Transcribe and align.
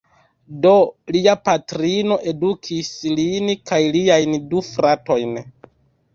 Do, 0.61 0.69
lia 1.15 1.35
patrino 1.49 2.17
edukis 2.31 2.91
lin 3.21 3.53
kaj 3.73 3.81
liajn 3.99 4.35
du 4.51 4.65
fratojn. 4.73 5.41